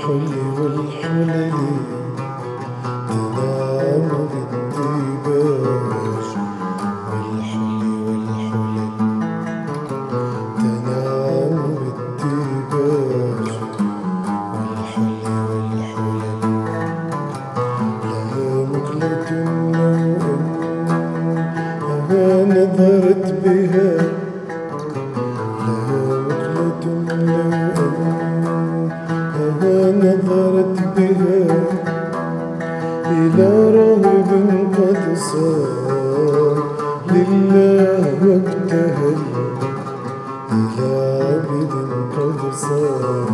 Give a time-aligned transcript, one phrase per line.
[0.00, 1.99] الحلو الحلو
[37.50, 37.88] إلى
[41.22, 41.72] عبد
[42.16, 43.30] قد صار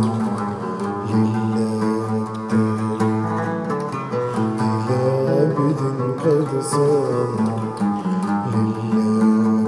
[1.13, 2.25] لله
[4.59, 5.81] إلى عبد
[6.23, 7.29] قد صار
[8.53, 9.63] لله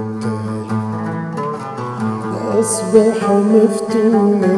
[2.60, 4.56] أصبح مفتونا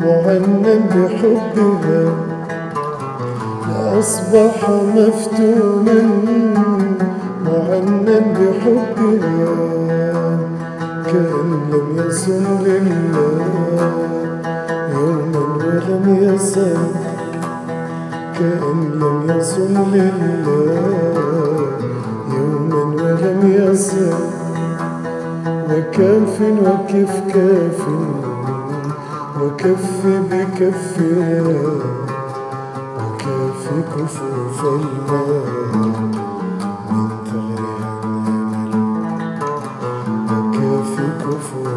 [0.00, 2.04] معنى بحبها
[3.98, 5.98] أصبح مفتونا
[7.44, 9.54] معنى بحبها
[11.06, 13.92] كأن لم يصم لله.
[14.92, 16.82] يوما ولم يصم
[18.38, 20.42] كأن لم يصم لله.
[22.34, 24.20] يوما ولم يصم
[25.70, 27.80] وكاف وكف كاف
[29.40, 31.42] وكف بكفها
[32.98, 33.64] وكاف
[33.96, 36.21] كفوف الماء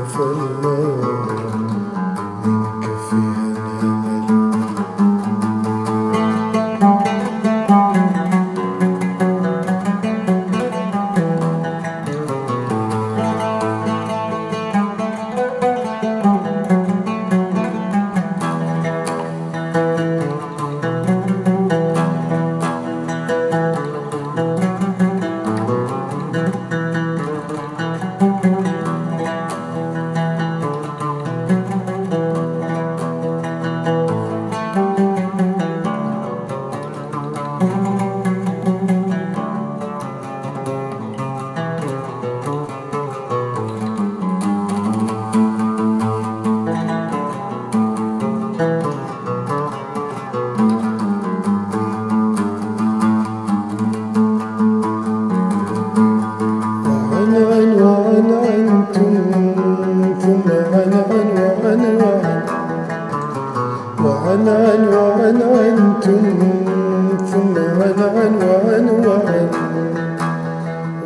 [0.06, 1.85] كفوف الماء
[64.06, 66.24] وعن عن وعن عنتم
[67.32, 69.50] ثم عن عن وعن وعن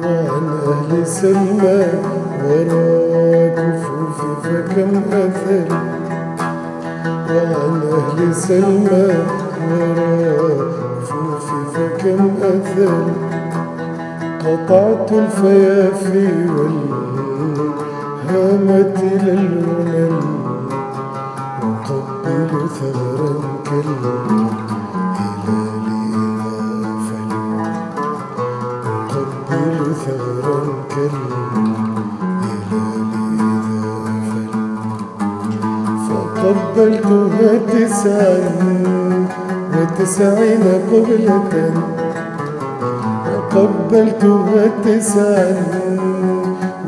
[0.03, 1.81] وعن أهل سلمى
[2.45, 5.67] وراء كفوف فكم أثر
[7.29, 9.07] وعن أهل سلمى
[9.71, 10.59] وراء
[11.01, 12.93] كفوف فكم أثر
[14.39, 16.29] قطعت الفيافي
[18.27, 20.28] والهامة للمنن.
[22.47, 23.33] ثغرا
[23.65, 24.55] كالهلال
[25.19, 25.61] إذا
[27.07, 27.31] فل
[29.09, 31.99] أقبل ثغرا كالهلال
[32.43, 32.85] إذا
[34.29, 34.53] فل
[36.09, 38.37] فقبلتها تسعا
[39.73, 41.73] وتسعين قبلة
[43.27, 45.63] وقبلتها تسعا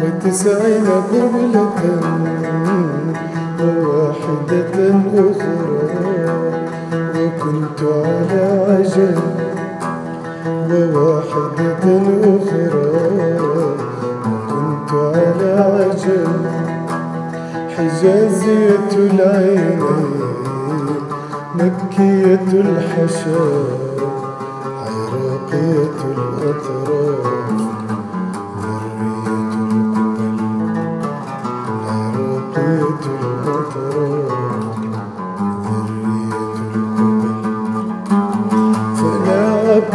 [0.02, 2.41] وتسعين قبلة
[4.54, 6.32] أخرى
[7.16, 9.20] وكنت على عجل
[10.70, 11.86] وواحدة
[12.24, 12.92] أخرى.
[14.26, 16.28] وكنت على عجل
[17.78, 20.22] حجازية العينين
[21.56, 23.46] مكية الحشا
[24.88, 27.01] عراقية الأطراف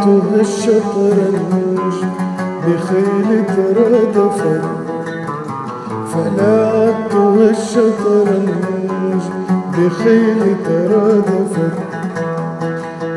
[0.07, 1.95] فلاعبتها الشطرنج
[2.67, 4.65] بخيل ترادفت
[6.13, 9.23] فلاعبتها الشطرنج
[9.73, 11.77] بخيل ترادفت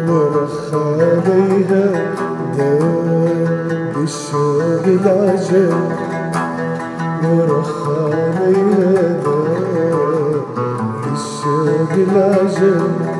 [0.10, 1.86] ورخ عليها
[2.58, 5.74] داء بالشاب العجل.
[7.24, 10.46] ورخ عليها داء
[11.04, 13.19] بالشاب العجل.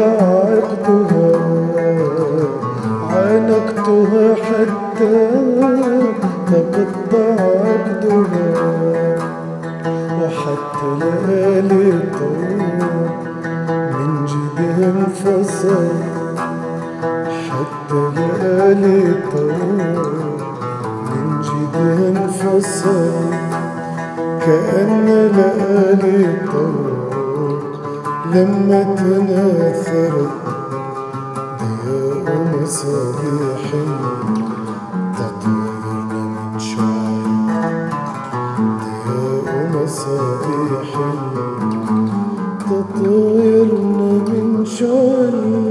[0.00, 1.32] عقدها
[3.10, 5.14] عانقتها حتى
[6.52, 8.72] تقطع عقدها
[10.28, 11.92] حتى ليالي
[13.92, 15.88] من جدها انفصل.
[17.50, 19.04] حتى ليالي
[21.10, 23.10] من جدها انفصل
[24.40, 26.41] كأن ليالي
[28.34, 30.30] لما تناثرت
[31.60, 32.26] ضياء
[32.62, 33.64] مصابيح
[35.18, 37.90] تطيرنا من شعاع
[39.06, 40.90] ضياء مصابيح
[42.70, 45.61] تطيرنا من شعاع